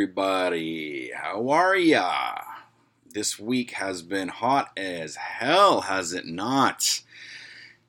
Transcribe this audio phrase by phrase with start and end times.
[0.00, 1.10] everybody?
[1.14, 2.32] How are ya?
[3.12, 7.02] This week has been hot as hell, has it not?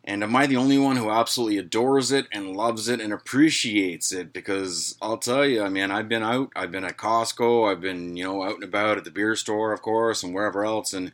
[0.04, 4.12] And am I the only one who absolutely adores it and loves it and appreciates
[4.12, 4.34] it?
[4.34, 8.18] Because I'll tell you, I mean, I've been out, I've been at Costco, I've been,
[8.18, 11.14] you know, out and about at the beer store, of course, and wherever else, and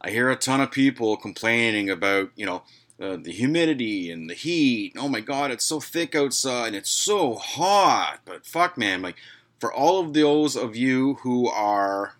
[0.00, 2.62] I hear a ton of people complaining about, you know,
[3.00, 4.94] uh, the humidity and the heat.
[4.96, 8.20] Oh my God, it's so thick outside and it's so hot.
[8.24, 9.16] But fuck, man, like
[9.58, 12.16] for all of those of you who are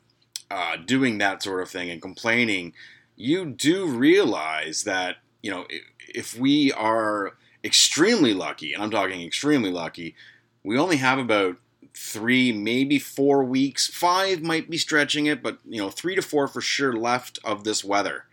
[0.50, 2.72] uh, doing that sort of thing and complaining,
[3.16, 5.66] you do realize that you know
[6.09, 10.14] if we are extremely lucky, and I'm talking extremely lucky,
[10.62, 11.56] we only have about
[11.95, 13.88] three, maybe four weeks.
[13.88, 17.64] Five might be stretching it, but you know, three to four for sure left of
[17.64, 18.24] this weather.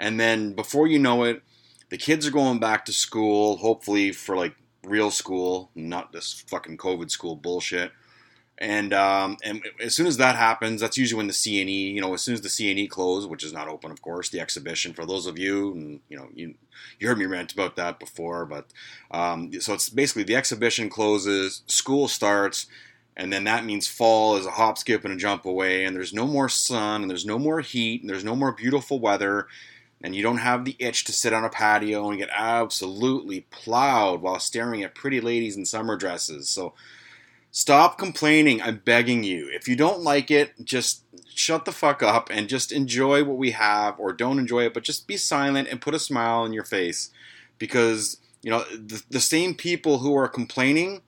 [0.00, 1.42] And then before you know it,
[1.90, 6.76] the kids are going back to school, hopefully for like real school, not this fucking
[6.76, 7.92] COVID school bullshit.
[8.60, 12.12] And um, and as soon as that happens, that's usually when the CNE, you know,
[12.12, 15.06] as soon as the CNE closes, which is not open, of course, the exhibition for
[15.06, 16.54] those of you, and you know, you
[16.98, 18.66] you heard me rant about that before, but
[19.12, 22.66] um, so it's basically the exhibition closes, school starts,
[23.16, 26.12] and then that means fall is a hop, skip, and a jump away, and there's
[26.12, 29.46] no more sun, and there's no more heat, and there's no more beautiful weather,
[30.00, 34.20] and you don't have the itch to sit on a patio and get absolutely plowed
[34.20, 36.48] while staring at pretty ladies in summer dresses.
[36.48, 36.74] So
[37.50, 38.62] stop complaining.
[38.62, 39.48] I'm begging you.
[39.52, 41.02] If you don't like it, just
[41.34, 44.82] shut the fuck up and just enjoy what we have, or don't enjoy it, but
[44.82, 47.10] just be silent and put a smile on your face
[47.58, 51.02] because, you know, the, the same people who are complaining.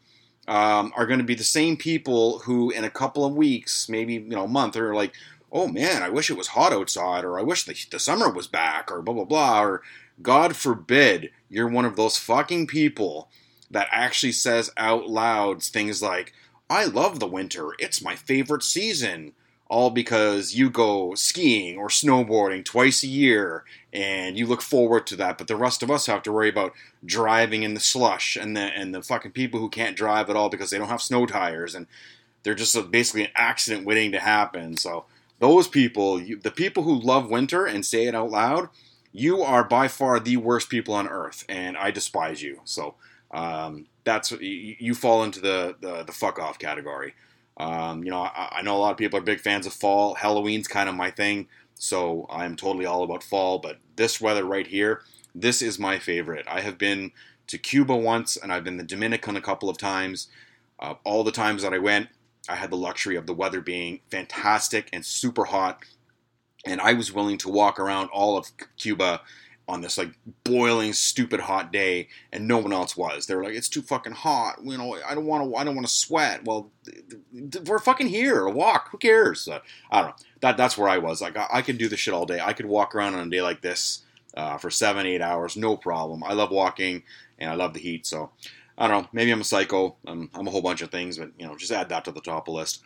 [0.48, 4.14] Um, are going to be the same people who, in a couple of weeks, maybe
[4.14, 5.14] you know, a month, are like,
[5.52, 8.48] oh man, I wish it was hot outside, or I wish the, the summer was
[8.48, 9.82] back, or blah, blah, blah, or
[10.22, 13.28] God forbid you're one of those fucking people
[13.70, 16.32] that actually says out loud things like,
[16.68, 19.32] I love the winter, it's my favorite season,
[19.68, 25.16] all because you go skiing or snowboarding twice a year and you look forward to
[25.16, 26.72] that, but the rest of us have to worry about
[27.04, 30.48] driving in the slush and the and the fucking people who can't drive at all
[30.48, 31.74] because they don't have snow tires.
[31.74, 31.86] And
[32.42, 34.76] they're just basically an accident waiting to happen.
[34.76, 35.04] So
[35.38, 38.68] those people, you, the people who love winter and say it out loud,
[39.12, 42.60] you are by far the worst people on earth, and I despise you.
[42.64, 42.94] So
[43.30, 47.14] um, that's you, you, fall into the, the, the fuck off category.
[47.56, 50.14] Um, you know, I, I, know a lot of people are big fans of fall.
[50.14, 53.58] Halloween's kind of my thing, so I'm totally all about fall.
[53.58, 55.02] But this weather right here,
[55.34, 56.46] this is my favorite.
[56.48, 57.12] I have been
[57.48, 60.28] to Cuba once, and I've been the Dominican a couple of times.
[60.78, 62.08] Uh, all the times that I went,
[62.48, 65.84] I had the luxury of the weather being fantastic and super hot,
[66.64, 69.20] and I was willing to walk around all of Cuba
[69.70, 70.12] on this like
[70.44, 73.26] boiling, stupid hot day, and no one else was.
[73.26, 74.58] They were like, "It's too fucking hot.
[74.62, 75.56] You know, I don't want to.
[75.56, 76.70] I don't want to sweat." Well,
[77.66, 78.44] we're fucking here.
[78.44, 78.88] A walk.
[78.90, 79.48] Who cares?
[79.48, 79.60] Uh,
[79.90, 80.16] I don't know.
[80.40, 81.22] That that's where I was.
[81.22, 82.40] Like, I, I could do this shit all day.
[82.40, 84.02] I could walk around on a day like this
[84.34, 86.24] uh, for seven, eight hours, no problem.
[86.24, 87.02] I love walking,
[87.38, 88.06] and I love the heat.
[88.06, 88.30] So,
[88.76, 89.08] I don't know.
[89.12, 89.96] Maybe I'm a psycho.
[90.06, 92.20] I'm, I'm a whole bunch of things, but you know, just add that to the
[92.20, 92.82] top of the list.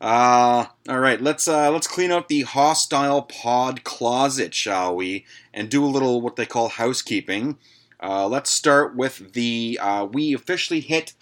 [0.00, 5.24] Uh, all right, let's uh, let's clean out the hostile pod closet, shall we?
[5.52, 7.58] And do a little what they call housekeeping.
[8.02, 11.14] Uh, let's start with the uh, we officially hit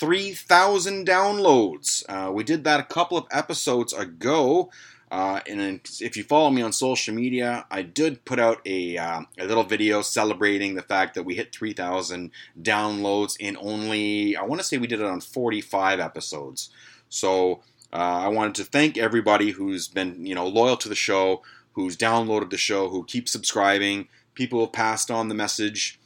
[0.00, 2.02] 3,000 downloads.
[2.08, 4.70] Uh, we did that a couple of episodes ago.
[5.10, 9.22] Uh, and if you follow me on social media, I did put out a, uh,
[9.38, 12.30] a little video celebrating the fact that we hit 3,000
[12.62, 16.70] downloads in only, I want to say we did it on 45 episodes.
[17.10, 17.60] So
[17.92, 21.42] uh, I wanted to thank everybody who's been, you know, loyal to the show,
[21.72, 25.98] who's downloaded the show, who keeps subscribing, people have passed on the message,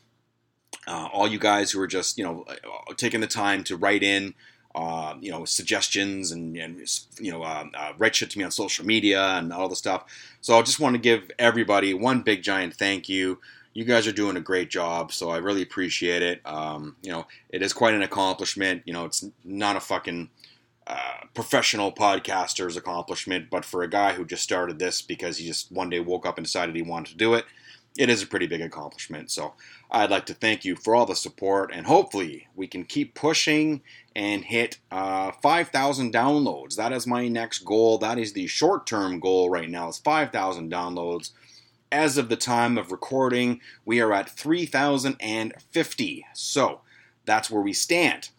[0.86, 4.02] uh, all you guys who are just, you know, uh, taking the time to write
[4.02, 4.34] in,
[4.74, 6.80] uh, you know, suggestions and, and
[7.20, 10.04] you know, uh, uh, write shit to me on social media and all the stuff.
[10.40, 13.40] So I just want to give everybody one big giant thank you.
[13.72, 16.40] You guys are doing a great job, so I really appreciate it.
[16.44, 18.82] Um, you know, it is quite an accomplishment.
[18.84, 20.30] You know, it's not a fucking
[20.86, 25.72] uh, professional podcaster's accomplishment, but for a guy who just started this because he just
[25.72, 27.46] one day woke up and decided he wanted to do it,
[27.96, 29.30] it is a pretty big accomplishment.
[29.30, 29.54] So
[29.90, 33.80] I'd like to thank you for all the support, and hopefully we can keep pushing
[34.16, 36.76] and hit uh, 5,000 downloads.
[36.76, 37.96] That is my next goal.
[37.98, 39.88] That is the short-term goal right now.
[39.88, 41.30] It's 5,000 downloads.
[41.92, 46.26] As of the time of recording, we are at 3,050.
[46.34, 46.80] So
[47.24, 48.30] that's where we stand.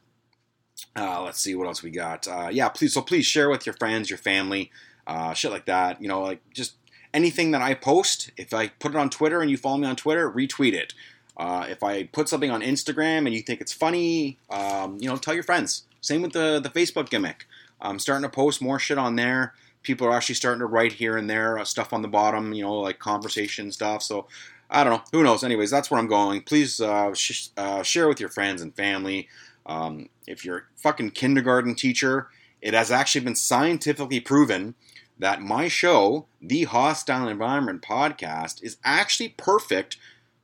[0.98, 2.28] Uh, let's see what else we got.
[2.28, 2.94] Uh, yeah, please.
[2.94, 4.72] So please share with your friends, your family,
[5.06, 6.02] uh, shit like that.
[6.02, 6.76] You know, like just
[7.14, 8.32] anything that I post.
[8.38, 10.94] If I put it on Twitter and you follow me on Twitter, retweet it.
[11.38, 15.18] Uh, if I put something on Instagram and you think it's funny, um, you know,
[15.18, 15.84] tell your friends.
[16.00, 17.46] Same with the the Facebook gimmick.
[17.82, 19.54] I'm starting to post more shit on there.
[19.84, 22.64] People are actually starting to write here and there uh, stuff on the bottom, you
[22.64, 24.02] know, like conversation stuff.
[24.02, 24.28] So
[24.70, 25.04] I don't know.
[25.12, 25.44] Who knows?
[25.44, 26.42] Anyways, that's where I'm going.
[26.42, 27.50] Please uh, sh-
[27.84, 29.28] share with your friends and family.
[29.66, 32.30] Um, if you're a fucking kindergarten teacher,
[32.62, 34.76] it has actually been scientifically proven
[35.18, 39.98] that my show, the Hostile Environment Podcast, is actually perfect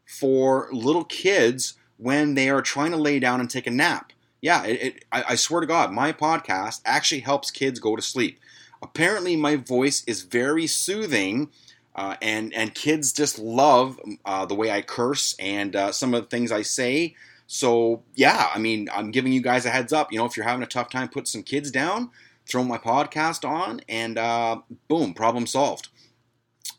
[0.06, 4.12] for little kids when they are trying to lay down and take a nap.
[4.41, 8.01] Yeah, it, it, I, I swear to God, my podcast actually helps kids go to
[8.01, 8.39] sleep.
[8.81, 11.50] Apparently, my voice is very soothing,
[11.95, 16.24] uh, and and kids just love uh, the way I curse and uh, some of
[16.24, 17.15] the things I say.
[17.53, 20.13] So yeah, I mean, I'm giving you guys a heads up.
[20.13, 22.09] You know, if you're having a tough time, put some kids down,
[22.48, 25.89] throw my podcast on, and uh, boom, problem solved.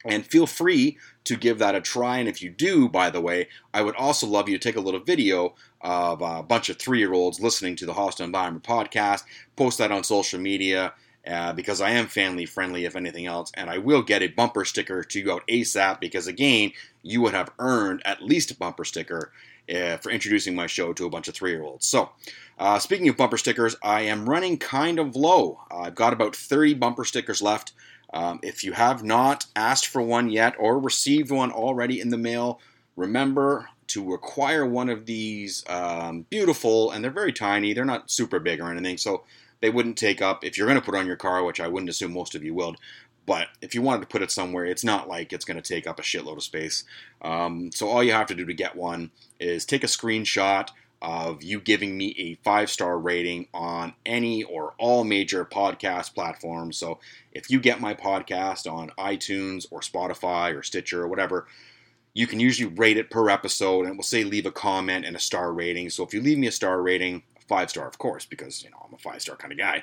[0.03, 2.17] And feel free to give that a try.
[2.17, 4.81] And if you do, by the way, I would also love you to take a
[4.81, 9.25] little video of a bunch of three year olds listening to the Hostile Environment podcast,
[9.57, 10.95] post that on social media.
[11.25, 14.65] Uh, because I am family friendly, if anything else, and I will get a bumper
[14.65, 16.73] sticker to go out ASAP because, again,
[17.03, 19.31] you would have earned at least a bumper sticker
[19.75, 21.87] uh, for introducing my show to a bunch of three year olds.
[21.87, 22.11] So,
[22.59, 25.61] uh, speaking of bumper stickers, I am running kind of low.
[25.71, 27.73] I've got about 30 bumper stickers left.
[28.13, 32.19] Um, if you have not asked for one yet or received one already in the
[32.19, 32.61] mail,
[32.97, 37.73] remember to acquire one of these um, beautiful, and they're very tiny.
[37.73, 39.25] They're not super big or anything, so
[39.61, 41.91] they wouldn't take up if you're going to put on your car, which I wouldn't
[41.91, 42.77] assume most of you would.
[43.25, 45.87] But if you wanted to put it somewhere, it's not like it's going to take
[45.87, 46.85] up a shitload of space.
[47.21, 50.69] Um, so all you have to do to get one is take a screenshot
[51.01, 56.79] of you giving me a five star rating on any or all major podcast platforms.
[56.79, 57.01] So
[57.33, 61.49] if you get my podcast on iTunes or Spotify or Stitcher or whatever,
[62.15, 65.17] you can usually rate it per episode and it will say leave a comment and
[65.17, 65.91] a star rating.
[65.91, 68.79] So if you leave me a star rating, five star, of course, because you know
[68.87, 69.83] I'm a five star kind of guy.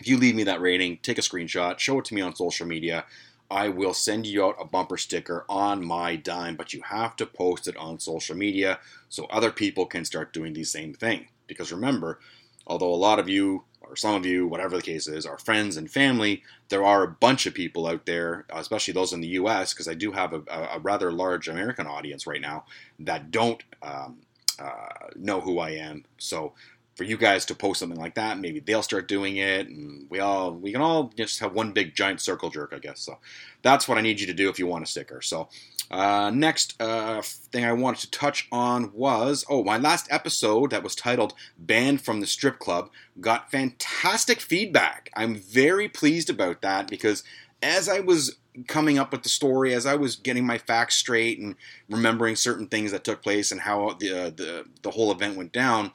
[0.00, 2.66] If you leave me that rating, take a screenshot, show it to me on social
[2.66, 3.04] media.
[3.50, 7.26] I will send you out a bumper sticker on my dime, but you have to
[7.26, 11.28] post it on social media so other people can start doing the same thing.
[11.46, 12.20] Because remember,
[12.66, 15.78] although a lot of you, or some of you, whatever the case is, are friends
[15.78, 19.72] and family, there are a bunch of people out there, especially those in the US,
[19.72, 22.64] because I do have a, a, rather large American audience right now
[22.98, 24.18] that don't um,
[24.58, 26.04] uh, know who I am.
[26.18, 26.52] So
[26.98, 28.40] for you guys to post something like that.
[28.40, 31.94] Maybe they'll start doing it, and we all we can all just have one big
[31.94, 33.00] giant circle jerk, I guess.
[33.00, 33.18] So
[33.62, 35.22] that's what I need you to do if you want a sticker.
[35.22, 35.48] So
[35.92, 40.82] uh, next uh, thing I wanted to touch on was oh my last episode that
[40.82, 42.90] was titled "Banned from the Strip Club"
[43.20, 45.08] got fantastic feedback.
[45.14, 47.22] I'm very pleased about that because
[47.62, 51.38] as I was coming up with the story, as I was getting my facts straight
[51.38, 51.54] and
[51.88, 55.52] remembering certain things that took place and how the uh, the the whole event went
[55.52, 55.92] down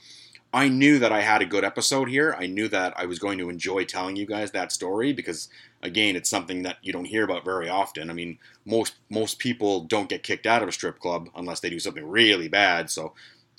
[0.53, 2.35] I knew that I had a good episode here.
[2.37, 5.49] I knew that I was going to enjoy telling you guys that story because
[5.81, 8.11] again, it's something that you don't hear about very often.
[8.11, 11.71] I mean, most most people don't get kicked out of a strip club unless they
[11.71, 12.91] do something really bad.
[12.91, 13.13] So,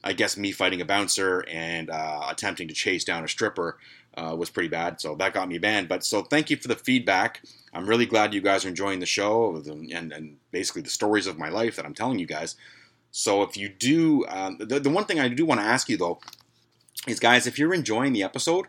[0.05, 3.79] I guess me fighting a bouncer and uh, attempting to chase down a stripper
[4.17, 5.00] uh, was pretty bad.
[5.00, 5.88] So that got me banned.
[5.88, 7.43] But so thank you for the feedback.
[7.72, 11.39] I'm really glad you guys are enjoying the show and, and basically the stories of
[11.39, 12.55] my life that I'm telling you guys.
[13.10, 15.96] So if you do, um, the, the one thing I do want to ask you
[15.96, 16.20] though
[17.06, 18.67] is guys, if you're enjoying the episode,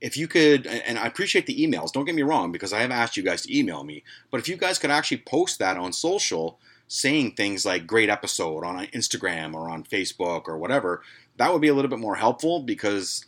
[0.00, 2.90] if you could, and I appreciate the emails, don't get me wrong, because I have
[2.90, 5.92] asked you guys to email me, but if you guys could actually post that on
[5.92, 11.02] social, saying things like great episode on Instagram or on Facebook or whatever,
[11.36, 13.24] that would be a little bit more helpful because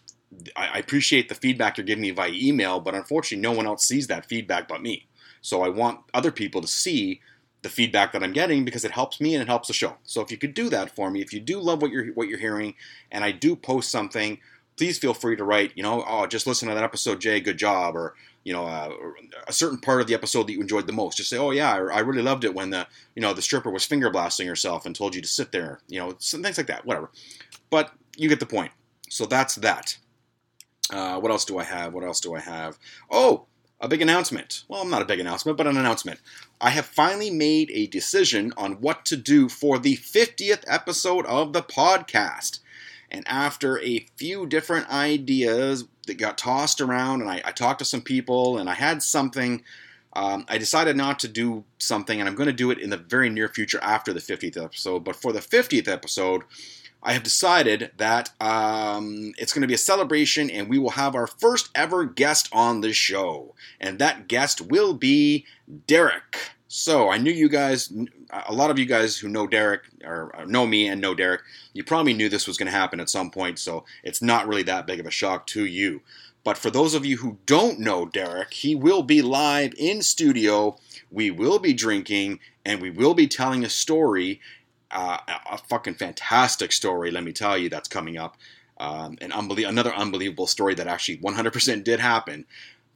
[0.54, 4.08] I appreciate the feedback you're giving me via email, but unfortunately, no one else sees
[4.08, 5.06] that feedback but me.
[5.40, 7.20] So I want other people to see
[7.62, 9.96] the feedback that I'm getting because it helps me and it helps the show.
[10.04, 12.28] So if you could do that for me, if you do love what you're what
[12.28, 12.74] you're hearing,
[13.10, 14.38] and I do post something,
[14.76, 15.72] please feel free to write.
[15.74, 17.40] You know, oh, just listen to that episode, Jay.
[17.40, 18.92] Good job, or you know, uh,
[19.48, 21.16] a certain part of the episode that you enjoyed the most.
[21.16, 22.86] Just say, oh yeah, I, really loved it when the
[23.16, 25.80] you know the stripper was finger blasting herself and told you to sit there.
[25.88, 26.86] You know, some things like that.
[26.86, 27.10] Whatever.
[27.70, 28.70] But you get the point.
[29.08, 29.98] So that's that.
[30.90, 31.92] Uh, what else do I have?
[31.92, 32.78] What else do I have?
[33.10, 33.46] Oh,
[33.80, 34.64] a big announcement.
[34.68, 36.20] Well, not a big announcement, but an announcement.
[36.60, 41.52] I have finally made a decision on what to do for the 50th episode of
[41.52, 42.60] the podcast.
[43.10, 47.84] And after a few different ideas that got tossed around, and I, I talked to
[47.84, 49.62] some people, and I had something,
[50.14, 52.96] um, I decided not to do something, and I'm going to do it in the
[52.96, 55.04] very near future after the 50th episode.
[55.04, 56.42] But for the 50th episode,
[57.06, 61.14] I have decided that um, it's going to be a celebration and we will have
[61.14, 63.54] our first ever guest on the show.
[63.80, 65.46] And that guest will be
[65.86, 66.50] Derek.
[66.66, 67.92] So I knew you guys,
[68.48, 71.84] a lot of you guys who know Derek, or know me and know Derek, you
[71.84, 74.88] probably knew this was going to happen at some point, so it's not really that
[74.88, 76.02] big of a shock to you.
[76.42, 80.76] But for those of you who don't know Derek, he will be live in studio.
[81.12, 84.40] We will be drinking and we will be telling a story
[84.96, 85.18] uh,
[85.50, 88.36] a fucking fantastic story, let me tell you, that's coming up.
[88.78, 92.46] Um, an unbelie- another unbelievable story that actually 100% did happen.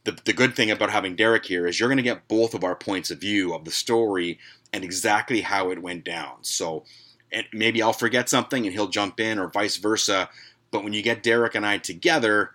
[0.03, 2.63] The, the good thing about having Derek here is you're going to get both of
[2.63, 4.39] our points of view of the story
[4.73, 6.37] and exactly how it went down.
[6.41, 6.85] So
[7.31, 10.29] and maybe I'll forget something and he'll jump in, or vice versa.
[10.69, 12.51] But when you get Derek and I together,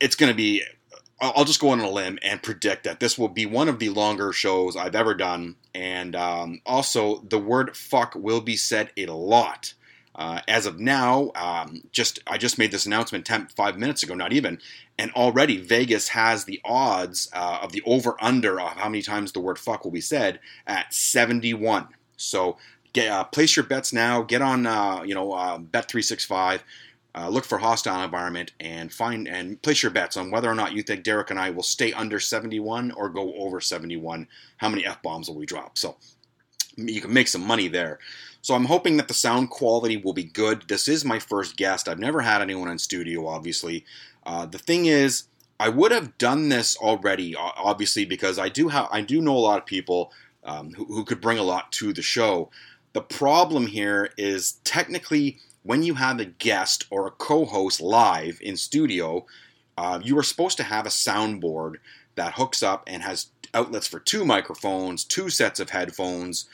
[0.00, 0.62] it's going to be
[1.20, 3.88] I'll just go on a limb and predict that this will be one of the
[3.88, 5.56] longer shows I've ever done.
[5.74, 9.74] And um, also, the word fuck will be said a lot.
[10.16, 14.14] Uh, as of now, um, just I just made this announcement 10, five minutes ago,
[14.14, 14.60] not even,
[14.96, 19.32] and already Vegas has the odds uh, of the over under of how many times
[19.32, 21.88] the word fuck will be said at 71.
[22.16, 22.58] So
[22.92, 24.22] get, uh, place your bets now.
[24.22, 26.60] Get on uh, you know uh, Bet365
[27.16, 30.72] uh, look for hostile environment and find and place your bets on whether or not
[30.72, 34.26] you think Derek and I will stay under 71 or go over 71.
[34.56, 35.78] How many f bombs will we drop?
[35.78, 35.96] So
[36.76, 38.00] you can make some money there.
[38.42, 40.68] So I'm hoping that the sound quality will be good.
[40.68, 41.88] This is my first guest.
[41.88, 43.84] I've never had anyone in studio, obviously.
[44.26, 45.24] Uh, the thing is,
[45.60, 49.38] I would have done this already, obviously, because I do have I do know a
[49.38, 52.50] lot of people um, who, who could bring a lot to the show.
[52.92, 58.56] The problem here is technically when you have a guest or a co-host live in
[58.56, 59.26] studio,
[59.76, 61.76] uh, you are supposed to have a soundboard
[62.14, 66.48] that hooks up and has outlets for two microphones, two sets of headphones.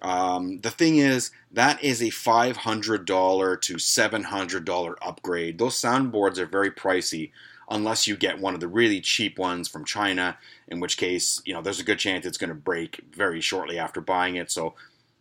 [0.00, 5.58] Um, the thing is, that is a $500 to $700 upgrade.
[5.58, 7.30] Those soundboards are very pricey
[7.70, 10.36] unless you get one of the really cheap ones from China,
[10.68, 13.78] in which case, you know, there's a good chance it's going to break very shortly
[13.78, 14.50] after buying it.
[14.50, 14.74] So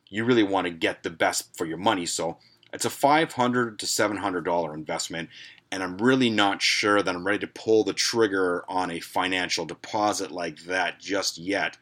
[0.10, 2.06] you really want to get the best for your money.
[2.06, 2.38] So
[2.74, 5.30] it's a 500 to $700 investment,
[5.72, 9.66] and I'm really not sure that I'm ready to pull the trigger on a financial
[9.66, 11.78] deposit like that just yet.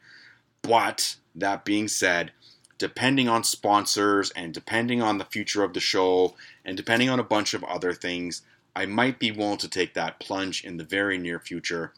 [0.60, 2.32] But that being said,
[2.76, 6.34] depending on sponsors and depending on the future of the show
[6.64, 8.42] and depending on a bunch of other things,
[8.76, 11.92] I might be willing to take that plunge in the very near future.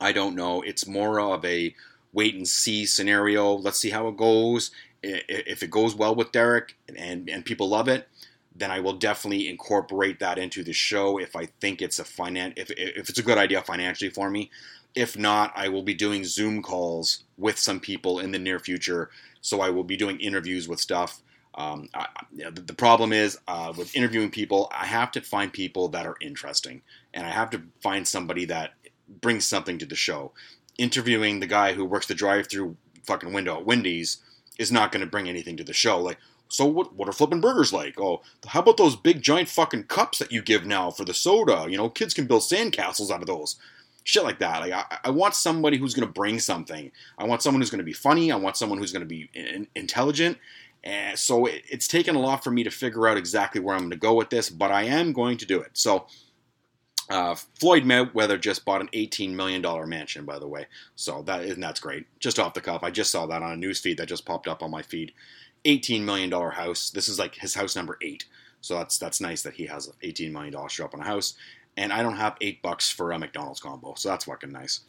[0.00, 0.62] I don't know.
[0.62, 1.74] It's more of a
[2.12, 3.52] wait and see scenario.
[3.52, 4.72] Let's see how it goes
[5.02, 8.08] if it goes well with Derek and, and people love it,
[8.54, 12.54] then I will definitely incorporate that into the show if I think it's a finan-
[12.56, 14.50] if, if it's a good idea financially for me.
[14.94, 19.10] If not, I will be doing Zoom calls with some people in the near future.
[19.40, 21.22] So I will be doing interviews with stuff.
[21.54, 22.06] Um, I,
[22.52, 26.82] the problem is uh, with interviewing people, I have to find people that are interesting,
[27.14, 28.74] and I have to find somebody that
[29.20, 30.32] brings something to the show.
[30.78, 34.18] Interviewing the guy who works the drive-through fucking window at Wendy's
[34.60, 35.98] is not going to bring anything to the show.
[35.98, 36.94] Like, so what?
[36.94, 37.98] What are flipping burgers like?
[37.98, 41.66] Oh, how about those big giant fucking cups that you give now for the soda?
[41.68, 43.56] You know, kids can build sandcastles out of those.
[44.04, 44.60] Shit like that.
[44.60, 46.90] Like, I, I want somebody who's going to bring something.
[47.18, 48.32] I want someone who's going to be funny.
[48.32, 50.38] I want someone who's going to be in, intelligent.
[50.82, 53.82] And so it, it's taken a lot for me to figure out exactly where I'm
[53.82, 55.70] going to go with this, but I am going to do it.
[55.74, 56.06] So
[57.10, 60.66] uh, Floyd Mayweather just bought an $18 million mansion, by the way.
[60.94, 62.06] So that and that's great.
[62.20, 64.46] Just off the cuff, I just saw that on a news feed that just popped
[64.46, 65.12] up on my feed.
[65.64, 66.90] $18 million house.
[66.90, 68.26] This is like his house number eight.
[68.60, 71.34] So that's that's nice that he has an $18 million up on a house.
[71.76, 73.94] And I don't have eight bucks for a McDonald's combo.
[73.96, 74.80] So that's fucking nice.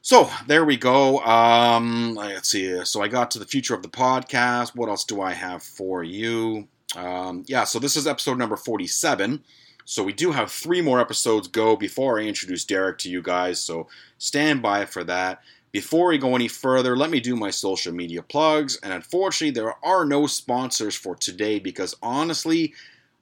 [0.00, 1.18] So there we go.
[1.20, 2.84] Um, let's see.
[2.84, 4.74] So I got to the future of the podcast.
[4.74, 6.68] What else do I have for you?
[6.96, 9.42] Um, yeah, so this is episode number 47.
[9.84, 13.60] So we do have three more episodes go before I introduce Derek to you guys.
[13.60, 13.88] So
[14.18, 15.42] stand by for that.
[15.72, 18.78] Before we go any further, let me do my social media plugs.
[18.82, 22.72] And unfortunately, there are no sponsors for today because honestly,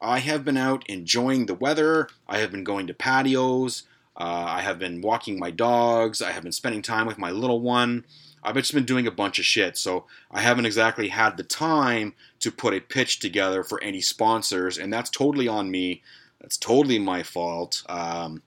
[0.00, 2.09] I have been out enjoying the weather.
[2.28, 3.85] I have been going to patios.
[4.16, 6.21] Uh, I have been walking my dogs.
[6.21, 8.04] I have been spending time with my little one.
[8.42, 12.14] I've just been doing a bunch of shit, so I haven't exactly had the time
[12.40, 16.02] to put a pitch together for any sponsors, and that's totally on me.
[16.42, 17.82] That's totally my fault.
[17.88, 18.42] Um,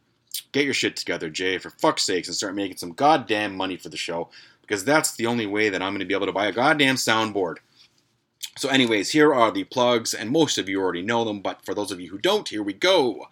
[0.52, 3.90] get your shit together, Jay, for fuck's sakes, and start making some goddamn money for
[3.90, 4.30] the show
[4.62, 6.96] because that's the only way that I'm going to be able to buy a goddamn
[6.96, 7.58] soundboard.
[8.58, 11.74] So, anyways, here are the plugs, and most of you already know them, but for
[11.74, 13.28] those of you who don't, here we go.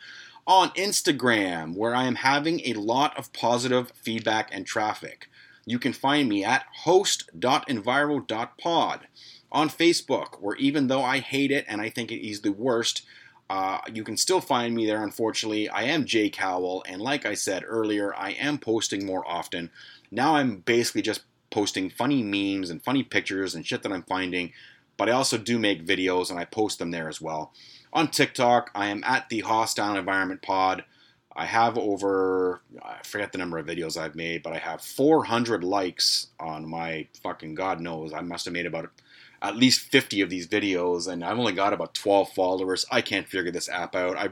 [0.46, 5.30] On Instagram, where I am having a lot of positive feedback and traffic,
[5.66, 9.08] you can find me at host.enviro.pod.
[9.52, 13.04] On Facebook, where even though I hate it and I think it is the worst,
[13.54, 15.70] uh, you can still find me there, unfortunately.
[15.70, 19.70] I am Jay Cowell, and like I said earlier, I am posting more often.
[20.10, 24.54] Now I'm basically just posting funny memes and funny pictures and shit that I'm finding,
[24.98, 27.54] but I also do make videos and I post them there as well.
[27.94, 30.84] On TikTok, I am at the Hostile Environment Pod.
[31.36, 35.64] I have over, I forget the number of videos I've made, but I have 400
[35.64, 38.14] likes on my fucking God knows.
[38.14, 38.90] I must have made about
[39.44, 42.86] at least 50 of these videos, and I've only got about 12 followers.
[42.90, 44.18] I can't figure this app out.
[44.18, 44.30] I,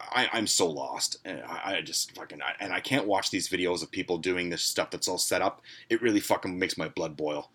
[0.00, 1.18] I, I'm so lost.
[1.26, 4.62] I, I just fucking, I, and I can't watch these videos of people doing this
[4.62, 5.62] stuff that's all set up.
[5.90, 7.50] It really fucking makes my blood boil.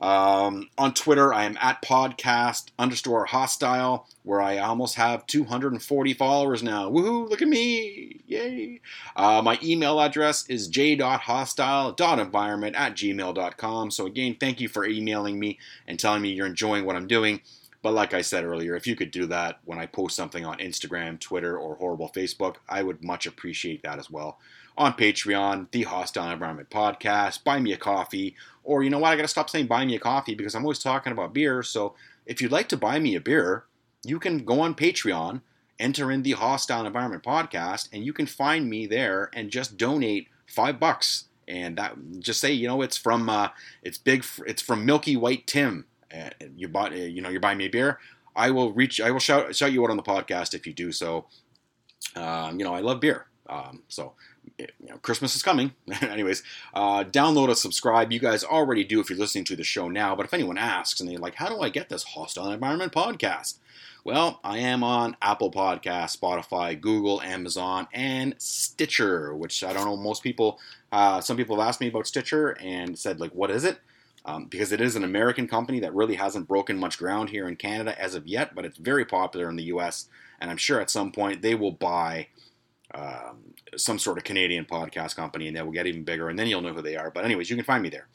[0.00, 6.62] Um, on Twitter, I am at podcast underscore hostile, where I almost have 240 followers
[6.62, 6.88] now.
[6.88, 8.20] Woohoo, look at me!
[8.26, 8.80] Yay!
[9.16, 13.90] Uh, my email address is j.hostile.environment at gmail.com.
[13.90, 17.40] So, again, thank you for emailing me and telling me you're enjoying what I'm doing.
[17.82, 20.58] But, like I said earlier, if you could do that when I post something on
[20.58, 24.38] Instagram, Twitter, or horrible Facebook, I would much appreciate that as well
[24.78, 29.16] on Patreon, the Hostile Environment Podcast, buy me a coffee, or you know what, I
[29.16, 31.62] gotta stop saying buy me a coffee because I'm always talking about beer.
[31.62, 31.94] So
[32.26, 33.64] if you'd like to buy me a beer,
[34.04, 35.42] you can go on Patreon,
[35.80, 40.28] enter in the Hostile Environment Podcast, and you can find me there and just donate
[40.46, 41.24] five bucks.
[41.48, 43.48] And that just say, you know, it's from uh,
[43.82, 45.86] it's big, it's from Milky White Tim.
[46.56, 47.98] You bought, uh, you know, you're buying me a beer.
[48.36, 50.92] I will reach, I will shout shout you out on the podcast if you do
[50.92, 51.26] so.
[52.14, 53.26] Um, you know, I love beer.
[53.48, 54.12] Um, so
[54.58, 55.72] you know, Christmas is coming.
[56.02, 56.42] Anyways,
[56.74, 58.12] uh, download or subscribe.
[58.12, 60.14] You guys already do if you're listening to the show now.
[60.14, 63.58] But if anyone asks and they're like, how do I get this Hostile Environment podcast?
[64.04, 69.96] Well, I am on Apple Podcast, Spotify, Google, Amazon, and Stitcher, which I don't know.
[69.96, 70.58] Most people,
[70.92, 73.80] uh, some people have asked me about Stitcher and said, like, what is it?
[74.24, 77.56] Um, because it is an American company that really hasn't broken much ground here in
[77.56, 80.08] Canada as of yet, but it's very popular in the US.
[80.40, 82.28] And I'm sure at some point they will buy
[82.94, 86.46] um, some sort of Canadian podcast company, and they will get even bigger, and then
[86.46, 87.10] you'll know who they are.
[87.10, 88.08] But anyways, you can find me there.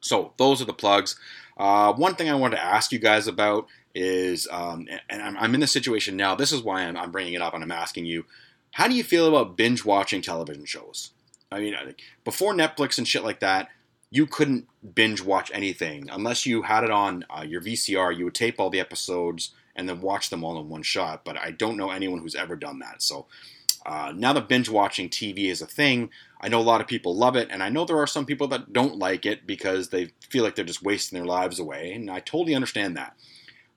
[0.00, 1.18] So those are the plugs.
[1.56, 5.54] Uh, one thing I wanted to ask you guys about is, um, and I'm, I'm,
[5.54, 6.34] in this situation now.
[6.34, 8.26] This is why I'm, I'm, bringing it up, and I'm asking you,
[8.72, 11.12] how do you feel about binge watching television shows?
[11.50, 11.74] I mean,
[12.24, 13.68] before Netflix and shit like that,
[14.10, 18.16] you couldn't binge watch anything unless you had it on uh, your VCR.
[18.16, 21.24] You would tape all the episodes and then watch them all in one shot.
[21.24, 23.02] But I don't know anyone who's ever done that.
[23.02, 23.26] So
[23.86, 27.14] uh, now that binge watching TV is a thing, I know a lot of people
[27.14, 30.10] love it, and I know there are some people that don't like it because they
[30.28, 33.14] feel like they're just wasting their lives away, and I totally understand that.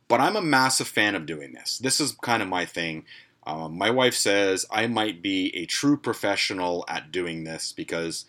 [0.07, 1.77] But I'm a massive fan of doing this.
[1.77, 3.05] This is kind of my thing.
[3.45, 8.25] Um, my wife says I might be a true professional at doing this because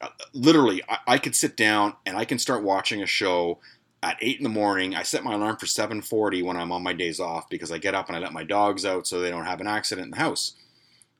[0.00, 3.58] uh, literally I, I could sit down and I can start watching a show
[4.04, 4.94] at 8 in the morning.
[4.94, 7.94] I set my alarm for 7:40 when I'm on my days off because I get
[7.94, 10.18] up and I let my dogs out so they don't have an accident in the
[10.18, 10.54] house.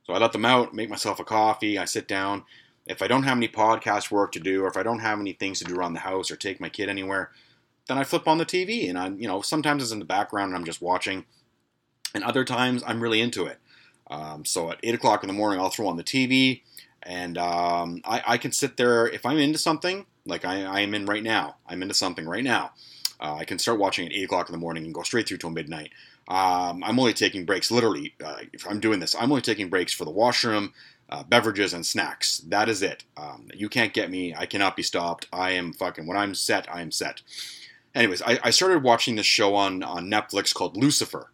[0.05, 2.45] So I let them out, make myself a coffee, I sit down.
[2.87, 5.33] If I don't have any podcast work to do, or if I don't have any
[5.33, 7.31] things to do around the house or take my kid anywhere,
[7.89, 10.51] then I flip on the TV and I'm, you know, sometimes it's in the background
[10.51, 11.25] and I'm just watching,
[12.15, 13.59] and other times I'm really into it.
[14.11, 16.61] Um, so at eight o'clock in the morning, I'll throw on the TV,
[17.03, 20.95] and um, I, I, can sit there if I'm into something, like I, I, am
[20.95, 21.57] in right now.
[21.67, 22.73] I'm into something right now.
[23.19, 25.39] Uh, I can start watching at eight o'clock in the morning and go straight through
[25.39, 25.93] till midnight.
[26.27, 29.93] Um, I'm only taking breaks, literally, uh, if I'm doing this, I'm only taking breaks
[29.93, 30.73] for the washroom,
[31.11, 32.39] uh, beverages, and snacks.
[32.39, 33.05] That is it.
[33.17, 34.35] Um, you can't get me.
[34.35, 35.27] I cannot be stopped.
[35.33, 37.21] I am fucking, when I'm set, I am set.
[37.95, 41.31] Anyways, I, I started watching this show on, on Netflix called Lucifer.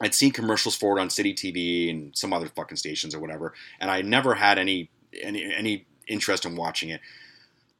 [0.00, 3.54] I'd seen commercials for it on City TV and some other fucking stations or whatever,
[3.80, 4.90] and I never had any
[5.22, 7.00] any any interest in watching it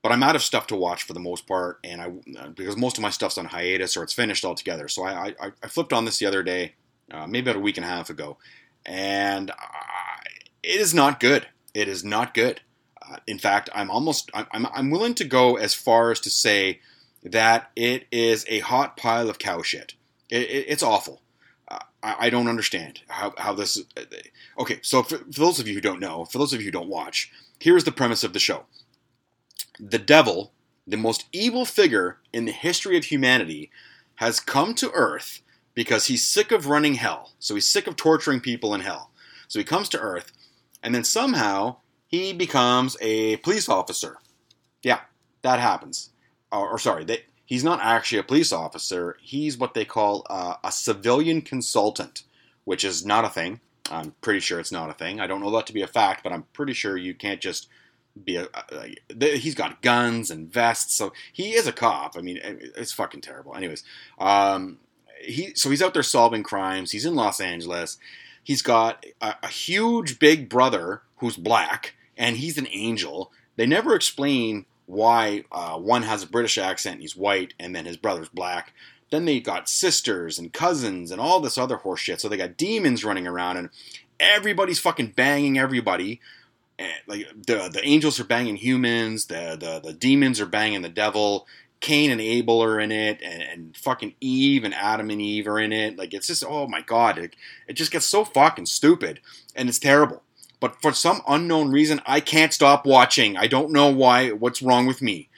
[0.07, 2.11] but I'm out of stuff to watch for the most part, and I
[2.55, 4.87] because most of my stuff's on hiatus or it's finished altogether.
[4.87, 6.75] So I, I, I flipped on this the other day,
[7.11, 8.37] uh, maybe about a week and a half ago,
[8.85, 10.23] and I,
[10.63, 11.49] it is not good.
[11.75, 12.61] It is not good.
[13.03, 16.79] Uh, in fact, I'm almost I'm, I'm willing to go as far as to say
[17.25, 19.95] that it is a hot pile of cow shit.
[20.31, 21.21] It, it, it's awful.
[21.67, 23.77] Uh, I, I, don't understand how, how this.
[23.97, 24.03] Uh,
[24.61, 26.71] okay, so for, for those of you who don't know, for those of you who
[26.71, 28.67] don't watch, here's the premise of the show
[29.79, 30.53] the devil,
[30.87, 33.71] the most evil figure in the history of humanity,
[34.17, 35.43] has come to earth
[35.75, 37.33] because he's sick of running hell.
[37.39, 39.11] So he's sick of torturing people in hell.
[39.49, 40.33] So he comes to earth,
[40.83, 44.19] and then somehow he becomes a police officer.
[44.83, 45.01] Yeah,
[45.43, 46.11] that happens.
[46.51, 49.17] Or, or sorry, they, he's not actually a police officer.
[49.21, 52.23] He's what they call uh, a civilian consultant,
[52.65, 53.61] which is not a thing.
[53.91, 55.21] I'm pretty sure it's not a thing.
[55.21, 57.69] I don't know that to be a fact, but I'm pretty sure you can't just
[58.25, 62.17] be a, like, he's got guns and vests, so he is a cop.
[62.17, 63.55] I mean, it's fucking terrible.
[63.55, 63.85] Anyways,
[64.19, 64.79] um,
[65.21, 66.93] he so he's out there solving crimes.
[66.93, 67.99] He's in Los Angeles.
[68.43, 73.33] He's got a, a huge big brother who's black, and he's an angel.
[73.57, 77.97] They never explain why uh, one has a British accent he's white, and then his
[77.97, 78.73] brother's black.
[79.11, 82.21] Then they got sisters and cousins and all this other horseshit.
[82.21, 83.71] So they got demons running around, and
[84.19, 86.21] everybody's fucking banging everybody.
[87.07, 91.47] Like the the angels are banging humans, the the the demons are banging the devil.
[91.81, 95.59] Cain and Abel are in it, and, and fucking Eve and Adam and Eve are
[95.59, 95.97] in it.
[95.97, 97.37] Like it's just oh my god, it,
[97.69, 99.21] it just gets so fucking stupid,
[99.55, 100.23] and it's terrible.
[100.59, 103.37] But for some unknown reason, I can't stop watching.
[103.37, 104.31] I don't know why.
[104.31, 105.29] What's wrong with me?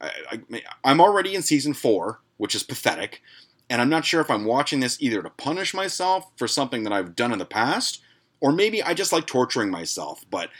[0.00, 3.20] I, I, I'm already in season four, which is pathetic,
[3.68, 6.92] and I'm not sure if I'm watching this either to punish myself for something that
[6.92, 8.00] I've done in the past,
[8.40, 10.24] or maybe I just like torturing myself.
[10.30, 10.50] But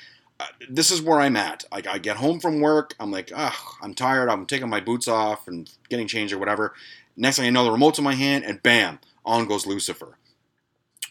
[0.68, 1.64] this is where I'm at.
[1.72, 2.94] I, I get home from work.
[3.00, 4.28] I'm like, ah, I'm tired.
[4.28, 6.74] I'm taking my boots off and getting changed or whatever.
[7.16, 10.16] Next thing I know, the remote's in my hand, and bam, on goes Lucifer.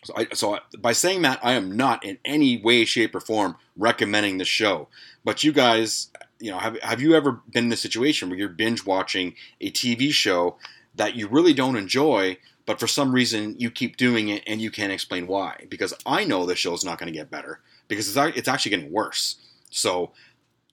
[0.06, 3.20] So, I, so I, by saying that, I am not in any way, shape, or
[3.20, 4.88] form recommending the show.
[5.26, 6.10] But you guys,
[6.40, 9.70] you know, have have you ever been in the situation where you're binge watching a
[9.72, 10.56] TV show
[10.96, 14.72] that you really don't enjoy, but for some reason you keep doing it and you
[14.72, 15.66] can't explain why?
[15.68, 18.92] Because I know the show's not going to get better because it's, it's actually getting
[18.92, 19.38] worse.
[19.70, 20.12] So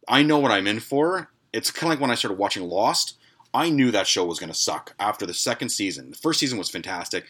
[0.08, 1.30] I know what I'm in for.
[1.52, 3.16] It's kind of like when I started watching Lost.
[3.52, 6.10] I knew that show was going to suck after the second season.
[6.10, 7.24] The first season was fantastic.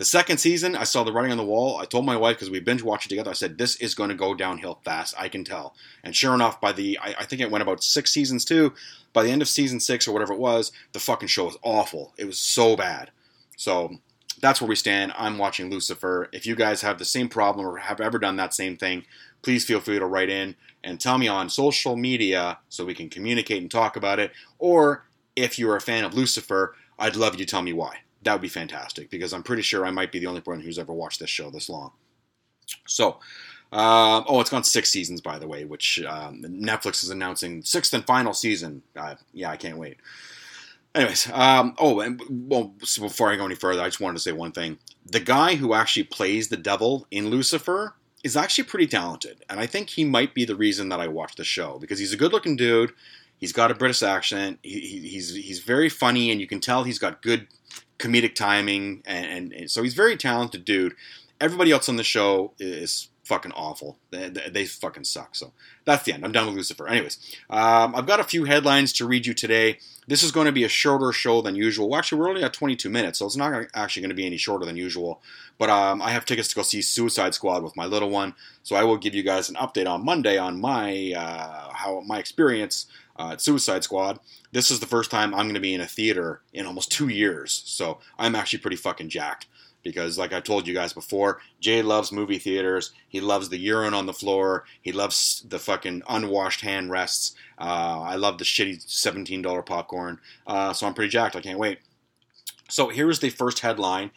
[0.00, 1.76] The second season, I saw the writing on the wall.
[1.76, 3.30] I told my wife because we binge watched it together.
[3.30, 5.14] I said, "This is going to go downhill fast.
[5.18, 8.10] I can tell." And sure enough, by the I, I, think it went about six
[8.10, 8.72] seasons too.
[9.12, 12.14] By the end of season six or whatever it was, the fucking show was awful.
[12.16, 13.10] It was so bad.
[13.58, 13.98] So
[14.40, 15.12] that's where we stand.
[15.16, 16.28] I'm watching Lucifer.
[16.32, 19.04] If you guys have the same problem or have ever done that same thing,
[19.42, 23.08] please feel free to write in and tell me on social media so we can
[23.08, 24.32] communicate and talk about it.
[24.58, 25.04] Or
[25.36, 27.98] if you're a fan of Lucifer, I'd love you to tell me why.
[28.22, 30.78] That would be fantastic because I'm pretty sure I might be the only one who's
[30.78, 31.92] ever watched this show this long.
[32.86, 33.18] So,
[33.72, 37.94] uh, oh, it's gone six seasons, by the way, which um, Netflix is announcing sixth
[37.94, 38.82] and final season.
[38.96, 39.96] Uh, yeah, I can't wait.
[40.94, 44.22] Anyways, um, oh, and well, so before I go any further, I just wanted to
[44.22, 44.78] say one thing.
[45.06, 49.66] The guy who actually plays the devil in Lucifer is actually pretty talented, and I
[49.66, 52.56] think he might be the reason that I watched the show because he's a good-looking
[52.56, 52.92] dude.
[53.38, 54.58] He's got a British accent.
[54.62, 57.46] He, he, he's he's very funny, and you can tell he's got good
[57.98, 60.94] comedic timing, and, and, and, so he's very talented dude.
[61.40, 63.96] Everybody else on the show is fucking awful.
[64.10, 65.36] They, they, fucking suck.
[65.36, 65.52] So
[65.84, 66.24] that's the end.
[66.24, 66.88] I'm done with Lucifer.
[66.88, 67.16] Anyways,
[67.48, 69.78] um, I've got a few headlines to read you today.
[70.08, 71.88] This is going to be a shorter show than usual.
[71.88, 74.36] Well, actually, we're only at 22 minutes, so it's not actually going to be any
[74.36, 75.22] shorter than usual.
[75.58, 78.74] But um, I have tickets to go see Suicide Squad with my little one, so
[78.74, 82.86] I will give you guys an update on Monday on my uh, how my experience
[83.16, 84.18] uh, at Suicide Squad.
[84.50, 87.06] This is the first time I'm going to be in a theater in almost two
[87.06, 89.46] years, so I'm actually pretty fucking jacked.
[89.82, 92.92] Because, like I've told you guys before, Jay loves movie theaters.
[93.08, 94.64] He loves the urine on the floor.
[94.80, 97.34] He loves the fucking unwashed hand rests.
[97.58, 100.18] Uh, I love the shitty $17 popcorn.
[100.46, 101.36] Uh, so I'm pretty jacked.
[101.36, 101.78] I can't wait.
[102.68, 104.10] So here's the first headline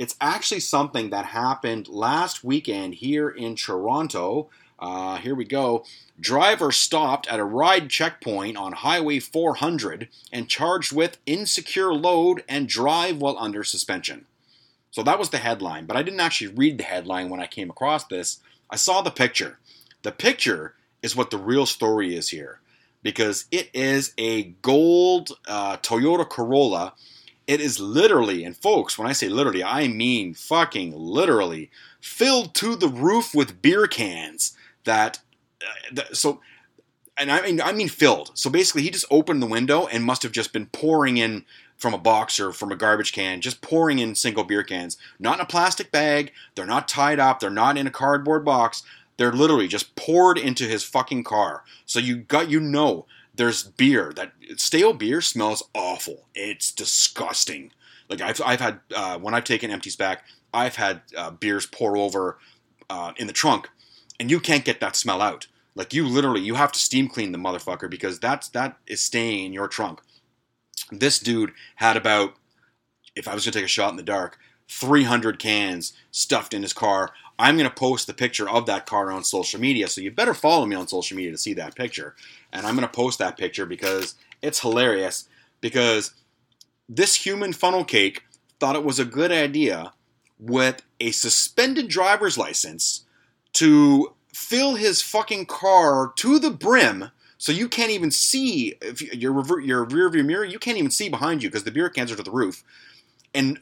[0.00, 4.48] it's actually something that happened last weekend here in Toronto.
[4.78, 5.84] Uh, here we go.
[6.18, 12.66] Driver stopped at a ride checkpoint on Highway 400 and charged with insecure load and
[12.66, 14.24] drive while under suspension.
[14.90, 17.70] So that was the headline, but I didn't actually read the headline when I came
[17.70, 18.40] across this.
[18.68, 19.58] I saw the picture.
[20.02, 22.60] The picture is what the real story is here
[23.02, 26.94] because it is a gold uh, Toyota Corolla
[27.50, 31.68] it is literally, and folks, when I say literally, I mean fucking literally,
[32.00, 34.56] filled to the roof with beer cans.
[34.84, 35.18] That,
[35.60, 36.40] uh, so,
[37.16, 38.30] and I mean, I mean filled.
[38.34, 41.44] So basically, he just opened the window and must have just been pouring in
[41.80, 44.98] from a box or from a garbage can, just pouring in single beer cans.
[45.18, 46.32] Not in a plastic bag.
[46.54, 47.40] They're not tied up.
[47.40, 48.82] They're not in a cardboard box.
[49.16, 51.64] They're literally just poured into his fucking car.
[51.86, 56.26] So you got, you know, there's beer that stale beer smells awful.
[56.34, 57.72] It's disgusting.
[58.08, 61.96] Like I've I've had uh, when I've taken empties back, I've had uh, beers pour
[61.96, 62.38] over
[62.90, 63.70] uh, in the trunk,
[64.18, 65.46] and you can't get that smell out.
[65.74, 69.46] Like you literally you have to steam clean the motherfucker because that's that is staying
[69.46, 70.00] in your trunk.
[70.90, 72.34] This dude had about
[73.16, 74.38] if I was gonna take a shot in the dark,
[74.70, 77.12] 300 cans stuffed in his car.
[77.40, 80.34] I'm going to post the picture of that car on social media, so you better
[80.34, 82.14] follow me on social media to see that picture.
[82.52, 85.28] And I'm going to post that picture because it's hilarious.
[85.60, 86.14] Because
[86.88, 88.22] this human funnel cake
[88.60, 89.92] thought it was a good idea
[90.38, 93.04] with a suspended driver's license
[93.54, 99.12] to fill his fucking car to the brim So you can't even see if you-
[99.14, 100.44] your rever- your rear view mirror.
[100.44, 102.62] You can't even see behind you because the beer cans are to the roof,
[103.32, 103.60] and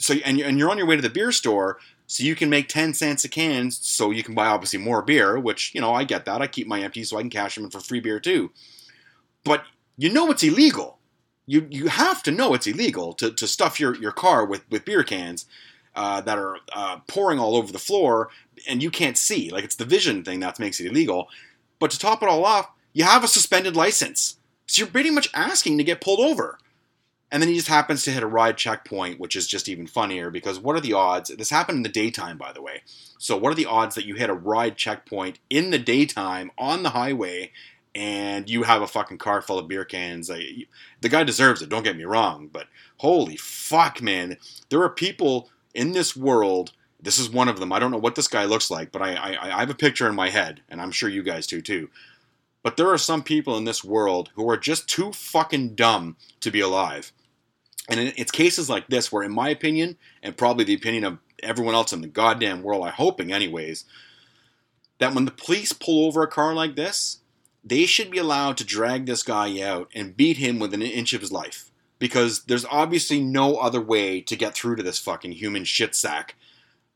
[0.00, 1.78] so and and you're on your way to the beer store.
[2.08, 5.38] So you can make ten cents a can, so you can buy obviously more beer.
[5.38, 6.42] Which you know I get that.
[6.42, 8.50] I keep my empty so I can cash them in for free beer too.
[9.44, 9.62] But
[9.96, 10.98] you know it's illegal.
[11.46, 14.84] You you have to know it's illegal to, to stuff your, your car with, with
[14.84, 15.46] beer cans
[15.94, 18.28] uh, that are uh, pouring all over the floor
[18.68, 19.50] and you can't see.
[19.50, 21.28] Like it's the vision thing that makes it illegal.
[21.78, 24.36] But to top it all off, you have a suspended license.
[24.66, 26.58] So you're pretty much asking to get pulled over.
[27.32, 30.30] And then he just happens to hit a ride checkpoint, which is just even funnier
[30.30, 31.30] because what are the odds?
[31.36, 32.82] This happened in the daytime, by the way.
[33.18, 36.82] So, what are the odds that you hit a ride checkpoint in the daytime on
[36.82, 37.52] the highway
[37.94, 40.26] and you have a fucking car full of beer cans?
[40.26, 44.36] The guy deserves it, don't get me wrong, but holy fuck, man.
[44.68, 46.72] There are people in this world.
[47.00, 47.72] This is one of them.
[47.72, 50.08] I don't know what this guy looks like, but I, I, I have a picture
[50.08, 51.88] in my head, and I'm sure you guys do too.
[52.62, 56.50] But there are some people in this world who are just too fucking dumb to
[56.50, 57.12] be alive.
[57.88, 61.74] And it's cases like this where, in my opinion, and probably the opinion of everyone
[61.74, 63.84] else in the goddamn world, I'm hoping anyways,
[64.98, 67.18] that when the police pull over a car like this,
[67.64, 71.12] they should be allowed to drag this guy out and beat him within an inch
[71.12, 71.70] of his life.
[71.98, 76.36] Because there's obviously no other way to get through to this fucking human shit sack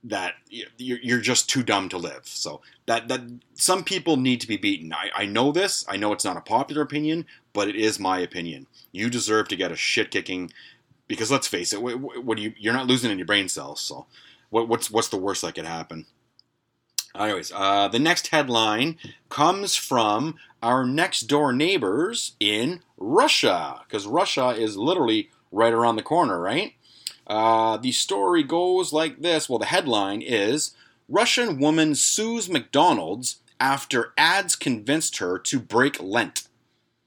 [0.04, 0.34] that
[0.76, 2.22] you're just too dumb to live.
[2.24, 3.22] So that that
[3.54, 4.92] some people need to be beaten.
[4.92, 5.84] I, I know this.
[5.88, 8.66] I know it's not a popular opinion, but it is my opinion.
[8.92, 10.52] You deserve to get a shit kicking
[11.08, 11.82] because let's face it.
[11.82, 12.52] What, what do you?
[12.58, 13.80] You're not losing any brain cells.
[13.80, 14.06] So
[14.50, 16.06] what, what's what's the worst that could happen?
[17.16, 24.48] Anyways, uh, the next headline comes from our next door neighbors in Russia because Russia
[24.48, 26.74] is literally right around the corner, right?
[27.26, 29.48] Uh, the story goes like this.
[29.48, 30.74] Well, the headline is
[31.08, 36.48] Russian woman sues McDonald's after ads convinced her to break Lent.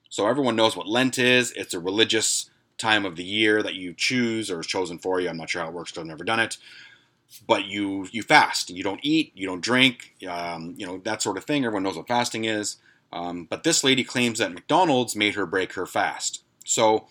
[0.10, 1.52] So everyone knows what Lent is.
[1.52, 5.30] It's a religious time of the year that you choose or is chosen for you.
[5.30, 6.58] I'm not sure how it works because I've never done it.
[7.46, 8.70] But you you fast.
[8.70, 9.34] You don't eat.
[9.36, 10.16] You don't drink.
[10.28, 11.66] Um, you know that sort of thing.
[11.66, 12.78] Everyone knows what fasting is.
[13.12, 16.44] Um, but this lady claims that McDonald's made her break her fast.
[16.66, 17.08] So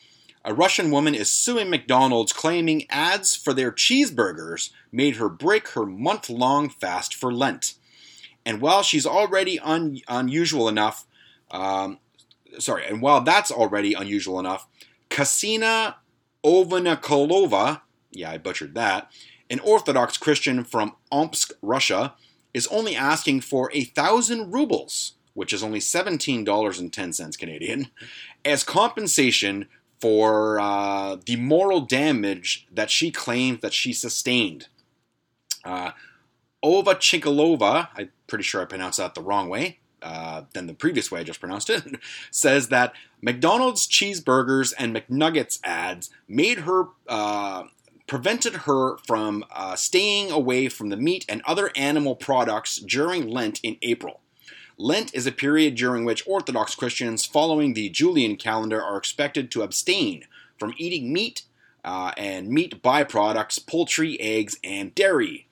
[0.47, 5.85] a Russian woman is suing McDonald's claiming ads for their cheeseburgers made her break her
[5.85, 7.75] month long fast for Lent.
[8.47, 11.05] And while she's already un- unusual enough,
[11.51, 11.99] um,
[12.61, 14.69] sorry, and while that's already unusual enough,
[15.11, 15.97] Kasina
[16.45, 17.81] Ovanakolova,
[18.13, 19.11] yeah, I butchered that,
[19.51, 22.15] an Orthodox Christian from Omsk, Russia,
[22.55, 27.89] is only asking for a thousand rubles, which is only $17.10 Canadian,
[28.45, 29.67] as compensation
[30.01, 34.69] for uh, the moral damage that she claims that she sustained.
[35.65, 35.93] Uh,
[36.63, 41.11] Ova Chinkalova, I'm pretty sure I pronounced that the wrong way uh, than the previous
[41.11, 41.85] way I just pronounced it,
[42.31, 46.89] says that McDonald's cheeseburgers and McNuggets ads made her.
[47.09, 47.65] Uh,
[48.07, 53.59] prevented her from uh, staying away from the meat and other animal products during Lent
[53.65, 54.21] in April.
[54.79, 59.63] Lent is a period during which Orthodox Christians following the Julian calendar are expected to
[59.63, 60.27] abstain
[60.59, 61.43] from eating meat
[61.83, 65.47] uh, and meat byproducts, poultry, eggs, and dairy.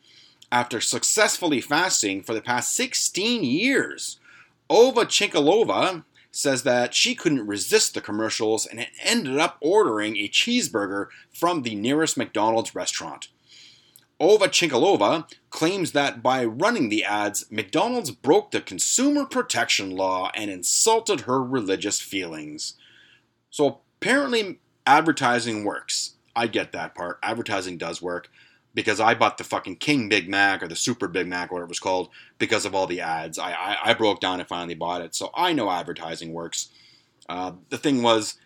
[0.52, 4.18] After successfully fasting for the past 16 years,
[4.68, 11.06] Ova Chinkalova says that she couldn't resist the commercials and ended up ordering a cheeseburger
[11.32, 13.28] from the nearest McDonald's restaurant.
[14.24, 20.50] Ova Chinkalova claims that by running the ads, McDonald's broke the consumer protection law and
[20.50, 22.72] insulted her religious feelings.
[23.50, 26.14] So apparently, advertising works.
[26.34, 27.18] I get that part.
[27.22, 28.30] Advertising does work
[28.72, 31.68] because I bought the fucking King Big Mac or the Super Big Mac, whatever it
[31.68, 32.08] was called,
[32.38, 33.38] because of all the ads.
[33.38, 36.70] I, I, I broke down and finally bought it, so I know advertising works.
[37.28, 38.38] Uh, the thing was,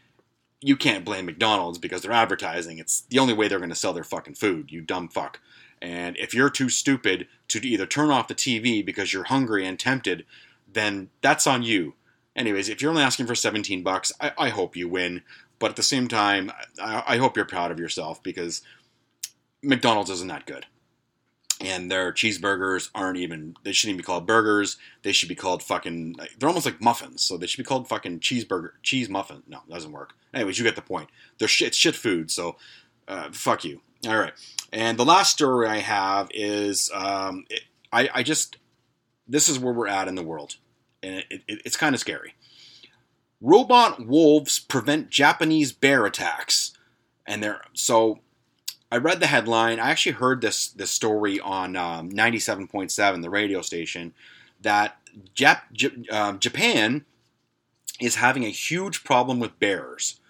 [0.60, 2.78] you can't blame McDonald's because they're advertising.
[2.78, 5.38] It's the only way they're going to sell their fucking food, you dumb fuck.
[5.80, 9.78] And if you're too stupid to either turn off the TV because you're hungry and
[9.78, 10.24] tempted,
[10.72, 11.94] then that's on you.
[12.36, 15.22] Anyways, if you're only asking for 17 bucks, I, I hope you win.
[15.58, 18.62] But at the same time, I, I hope you're proud of yourself because
[19.62, 20.66] McDonald's isn't that good.
[21.60, 24.76] And their cheeseburgers aren't even, they shouldn't even be called burgers.
[25.02, 27.22] They should be called fucking, they're almost like muffins.
[27.22, 29.42] So they should be called fucking cheeseburger, cheese muffin.
[29.48, 30.12] No, doesn't work.
[30.32, 31.08] Anyways, you get the point.
[31.38, 32.30] They're shit, it's shit food.
[32.30, 32.56] So
[33.08, 33.80] uh, fuck you.
[34.06, 34.32] All right.
[34.72, 38.58] And the last story I have is um, it, I, I just,
[39.26, 40.56] this is where we're at in the world.
[41.02, 42.34] And it, it, it's kind of scary.
[43.40, 46.72] Robot wolves prevent Japanese bear attacks.
[47.26, 48.20] And they're, so
[48.90, 49.80] I read the headline.
[49.80, 54.14] I actually heard this this story on um, 97.7, the radio station,
[54.62, 54.96] that
[55.34, 57.04] Jap- J- um, Japan
[58.00, 60.20] is having a huge problem with bears.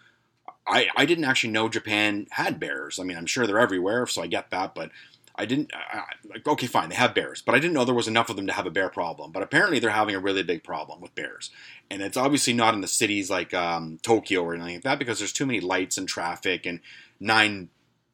[0.69, 2.99] I, I didn't actually know Japan had bears.
[2.99, 4.91] I mean, I'm sure they're everywhere, so I get that, but
[5.35, 5.71] I didn't.
[5.75, 8.37] I, like, okay, fine, they have bears, but I didn't know there was enough of
[8.37, 9.31] them to have a bear problem.
[9.31, 11.51] But apparently, they're having a really big problem with bears,
[11.91, 15.21] and it's obviously not in the cities like um, Tokyo or anything like that because
[15.21, 16.81] there's too many lights and traffic and
[17.21, 17.69] nine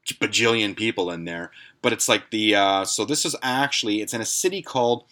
[0.06, 1.50] bajillion people in there.
[1.80, 5.04] But it's like the uh, so this is actually it's in a city called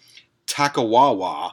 [0.47, 1.53] Takawawa.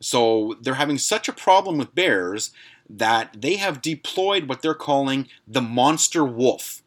[0.00, 2.50] So they're having such a problem with bears
[2.90, 6.82] that they have deployed what they're calling the monster wolf.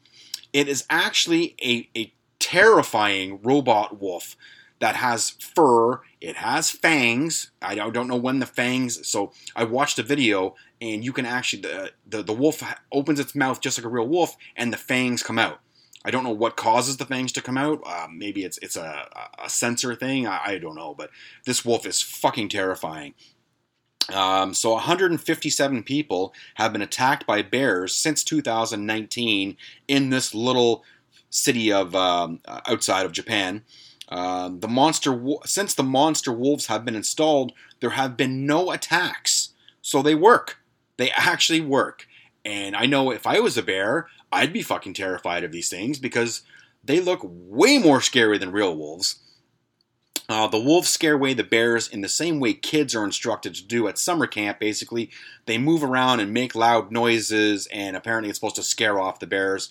[0.52, 4.36] It is actually a, a terrifying robot wolf
[4.80, 6.02] that has fur.
[6.20, 7.52] It has fangs.
[7.62, 9.08] I don't know when the fangs.
[9.08, 12.62] So I watched a video, and you can actually the, the the wolf
[12.92, 15.60] opens its mouth just like a real wolf, and the fangs come out.
[16.06, 17.82] I don't know what causes the fangs to come out.
[17.86, 19.08] Uh, maybe it's it's a,
[19.42, 20.28] a sensor thing.
[20.28, 21.12] I, I, don't know, but
[21.46, 23.14] this wolf is fucking terrifying.
[24.12, 30.84] Um, so 157 people have been attacked by bears since 2019 in this little
[31.30, 33.64] city of um, outside of Japan.
[34.10, 39.50] Um, the monster since the monster wolves have been installed, there have been no attacks.
[39.82, 40.60] So they work.
[40.98, 42.08] They actually work.
[42.46, 46.00] And I know if I was a bear, I'd be fucking terrified of these things
[46.00, 46.42] because
[46.84, 49.20] they look way more scary than real wolves.
[50.34, 53.64] Uh, the wolves scare away the bears in the same way kids are instructed to
[53.64, 54.60] do at summer camp.
[54.60, 55.12] Basically,
[55.46, 59.28] they move around and make loud noises, and apparently, it's supposed to scare off the
[59.28, 59.70] bears.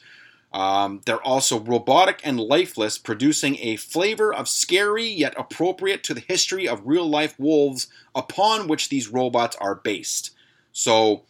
[0.52, 6.20] Um, they're also robotic and lifeless, producing a flavor of scary yet appropriate to the
[6.20, 10.30] history of real life wolves upon which these robots are based.
[10.70, 11.22] So,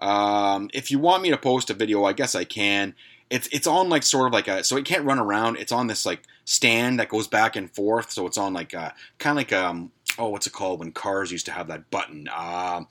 [0.00, 2.96] um, if you want me to post a video, I guess I can.
[3.30, 5.56] It's it's on like sort of like a so it can't run around.
[5.56, 8.10] It's on this like stand that goes back and forth.
[8.10, 11.30] So it's on like a kind of like um oh what's it called when cars
[11.30, 12.28] used to have that button.
[12.36, 12.88] Um,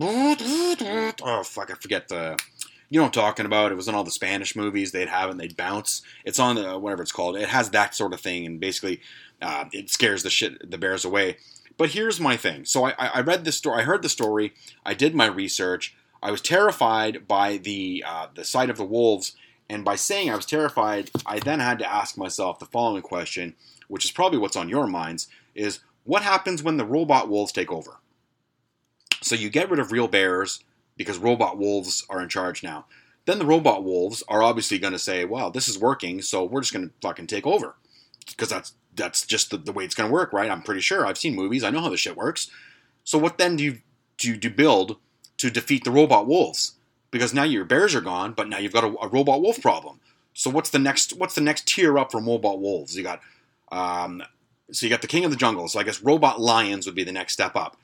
[0.00, 2.38] oh fuck, I forget the.
[2.90, 3.70] You know what I'm talking about?
[3.70, 4.92] It was in all the Spanish movies.
[4.92, 6.00] They'd have it and they'd bounce.
[6.24, 7.36] It's on the whatever it's called.
[7.36, 9.02] It has that sort of thing, and basically,
[9.42, 11.36] uh, it scares the shit the bears away.
[11.76, 12.64] But here's my thing.
[12.64, 13.80] So I, I read this story.
[13.80, 14.54] I heard the story.
[14.86, 15.94] I did my research.
[16.22, 19.34] I was terrified by the uh, the sight of the wolves,
[19.68, 23.54] and by saying I was terrified, I then had to ask myself the following question,
[23.88, 27.70] which is probably what's on your minds: is what happens when the robot wolves take
[27.70, 27.98] over?
[29.20, 30.64] So you get rid of real bears
[30.96, 32.86] because robot wolves are in charge now.
[33.26, 36.62] Then the robot wolves are obviously going to say, "Well, this is working, so we're
[36.62, 37.76] just going to fucking take over,"
[38.26, 40.50] because that's that's just the, the way it's going to work, right?
[40.50, 41.06] I'm pretty sure.
[41.06, 41.62] I've seen movies.
[41.62, 42.50] I know how this shit works.
[43.04, 43.64] So what then do?
[43.64, 43.78] You,
[44.16, 44.96] do you build
[45.36, 46.72] to defeat the robot wolves
[47.10, 50.00] because now your bears are gone, but now you've got a, a robot wolf problem.
[50.34, 51.14] So what's the next?
[51.14, 52.96] What's the next tier up from robot wolves?
[52.96, 53.20] You got,
[53.72, 54.22] um,
[54.70, 55.68] so you got the king of the jungle.
[55.68, 57.76] So I guess robot lions would be the next step up.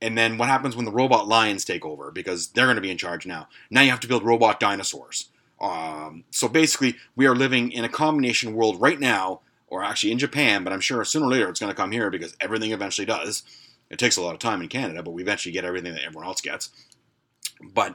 [0.00, 2.10] And then what happens when the robot lions take over?
[2.10, 3.48] Because they're going to be in charge now.
[3.70, 5.30] Now you have to build robot dinosaurs.
[5.60, 10.18] Um, so basically, we are living in a combination world right now, or actually in
[10.18, 13.06] Japan, but I'm sure sooner or later it's going to come here because everything eventually
[13.06, 13.42] does.
[13.88, 16.26] It takes a lot of time in Canada, but we eventually get everything that everyone
[16.26, 16.70] else gets.
[17.62, 17.94] But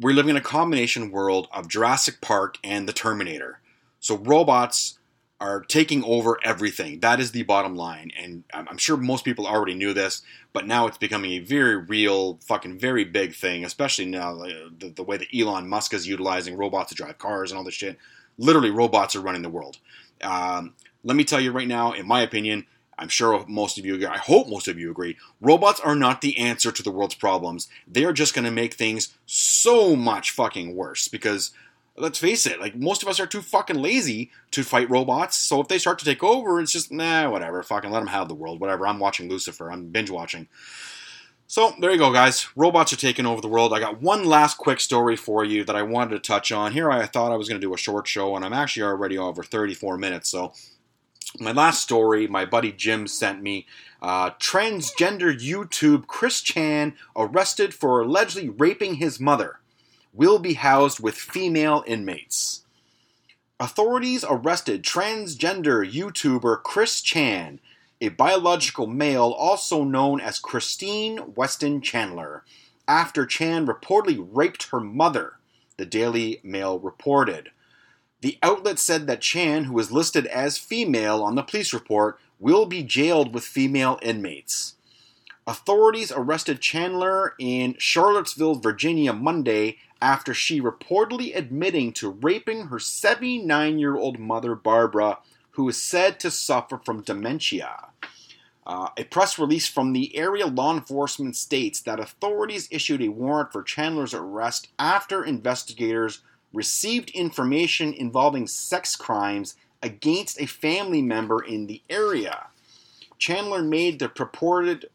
[0.00, 3.60] we're living in a combination world of Jurassic Park and the Terminator.
[4.00, 4.98] So robots
[5.40, 7.00] are taking over everything.
[7.00, 8.10] That is the bottom line.
[8.18, 12.38] And I'm sure most people already knew this, but now it's becoming a very real,
[12.46, 16.88] fucking very big thing, especially now the, the way that Elon Musk is utilizing robots
[16.90, 17.98] to drive cars and all this shit.
[18.36, 19.78] Literally, robots are running the world.
[20.22, 22.66] Um, let me tell you right now, in my opinion,
[22.98, 24.06] I'm sure most of you agree.
[24.06, 25.16] I hope most of you agree.
[25.40, 27.68] Robots are not the answer to the world's problems.
[27.86, 31.52] They are just going to make things so much fucking worse because
[31.96, 35.36] let's face it, like most of us are too fucking lazy to fight robots.
[35.36, 37.62] So if they start to take over, it's just nah, whatever.
[37.62, 38.60] Fucking let them have the world.
[38.60, 38.86] Whatever.
[38.86, 39.70] I'm watching Lucifer.
[39.70, 40.48] I'm binge watching.
[41.50, 42.46] So there you go, guys.
[42.56, 43.72] Robots are taking over the world.
[43.72, 46.72] I got one last quick story for you that I wanted to touch on.
[46.72, 49.16] Here I thought I was going to do a short show, and I'm actually already
[49.16, 50.28] over 34 minutes.
[50.28, 50.52] So
[51.38, 53.66] my last story, my buddy Jim sent me.
[54.00, 59.60] Uh, transgender YouTube Chris Chan arrested for allegedly raping his mother.
[60.12, 62.62] Will be housed with female inmates.
[63.60, 67.60] Authorities arrested transgender YouTuber Chris Chan,
[68.00, 72.44] a biological male also known as Christine Weston Chandler,
[72.86, 75.34] after Chan reportedly raped her mother,
[75.76, 77.50] the Daily Mail reported.
[78.20, 82.66] The outlet said that Chan, who was listed as female on the police report, will
[82.66, 84.74] be jailed with female inmates.
[85.46, 93.78] Authorities arrested Chandler in Charlottesville, Virginia Monday after she reportedly admitting to raping her 79
[93.78, 95.18] year old mother, Barbara,
[95.52, 97.88] who is said to suffer from dementia.
[98.66, 103.50] Uh, a press release from the area law enforcement states that authorities issued a warrant
[103.50, 106.20] for Chandler's arrest after investigators
[106.52, 112.46] received information involving sex crimes against a family member in the area.
[113.18, 114.86] Chandler made the purported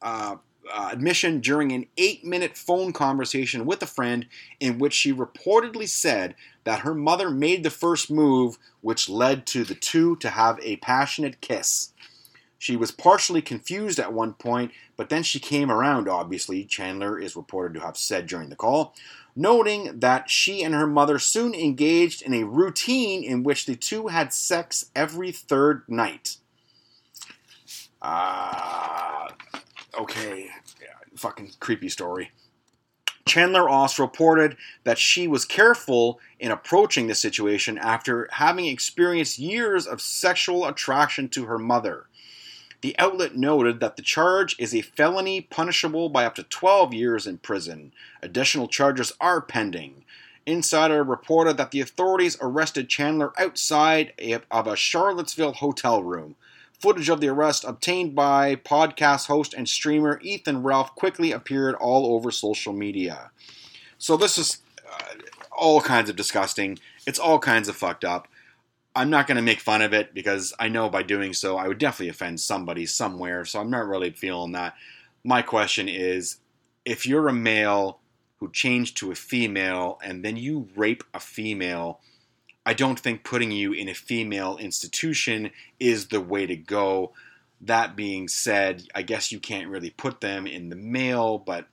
[0.00, 0.36] uh,
[0.72, 4.26] uh, admission during an eight minute phone conversation with a friend
[4.60, 6.34] in which she reportedly said
[6.64, 10.76] that her mother made the first move, which led to the two to have a
[10.76, 11.92] passionate kiss.
[12.62, 17.34] She was partially confused at one point, but then she came around, obviously, Chandler is
[17.34, 18.94] reported to have said during the call,
[19.34, 24.06] noting that she and her mother soon engaged in a routine in which the two
[24.06, 26.36] had sex every third night.
[28.00, 30.46] Ah, uh, okay.
[30.80, 32.30] Yeah, fucking creepy story.
[33.26, 39.84] Chandler also reported that she was careful in approaching the situation after having experienced years
[39.84, 42.06] of sexual attraction to her mother.
[42.82, 47.28] The outlet noted that the charge is a felony punishable by up to 12 years
[47.28, 47.92] in prison.
[48.20, 50.04] Additional charges are pending.
[50.46, 54.12] Insider reported that the authorities arrested Chandler outside
[54.50, 56.34] of a Charlottesville hotel room.
[56.80, 62.16] Footage of the arrest obtained by podcast host and streamer Ethan Ralph quickly appeared all
[62.16, 63.30] over social media.
[63.96, 64.58] So this is
[64.92, 65.14] uh,
[65.52, 66.80] all kinds of disgusting.
[67.06, 68.26] It's all kinds of fucked up.
[68.94, 71.68] I'm not going to make fun of it because I know by doing so I
[71.68, 73.44] would definitely offend somebody somewhere.
[73.44, 74.74] So I'm not really feeling that.
[75.24, 76.36] My question is
[76.84, 78.00] if you're a male
[78.38, 82.00] who changed to a female and then you rape a female,
[82.66, 87.12] I don't think putting you in a female institution is the way to go.
[87.60, 91.66] That being said, I guess you can't really put them in the male, but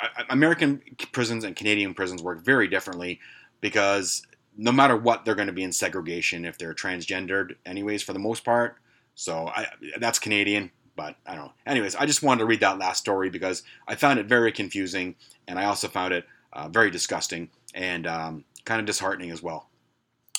[0.00, 0.80] uh, American
[1.12, 3.20] prisons and Canadian prisons work very differently
[3.60, 4.22] because
[4.56, 8.18] no matter what, they're going to be in segregation if they're transgendered, anyways, for the
[8.18, 8.76] most part.
[9.14, 9.66] So I,
[9.98, 11.52] that's Canadian, but I don't know.
[11.66, 15.16] Anyways, I just wanted to read that last story because I found it very confusing,
[15.46, 19.68] and I also found it uh, very disgusting and um, kind of disheartening as well.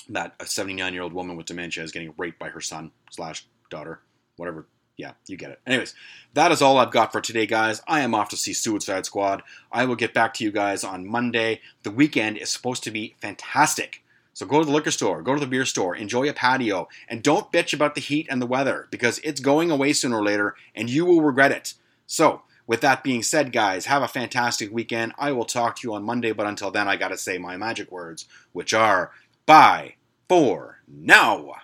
[0.08, 3.46] That a 79 year old woman with dementia is getting raped by her son slash
[3.70, 4.00] daughter,
[4.36, 4.66] whatever.
[4.96, 5.60] Yeah, you get it.
[5.64, 5.94] Anyways,
[6.34, 7.80] that is all I've got for today, guys.
[7.86, 9.44] I am off to see Suicide Squad.
[9.70, 11.60] I will get back to you guys on Monday.
[11.84, 14.02] The weekend is supposed to be fantastic.
[14.38, 17.24] So go to the liquor store, go to the beer store, enjoy a patio, and
[17.24, 20.54] don't bitch about the heat and the weather because it's going away sooner or later
[20.76, 21.74] and you will regret it.
[22.06, 25.12] So, with that being said, guys, have a fantastic weekend.
[25.18, 27.90] I will talk to you on Monday, but until then, I gotta say my magic
[27.90, 29.10] words, which are
[29.44, 29.94] bye
[30.28, 31.54] for now.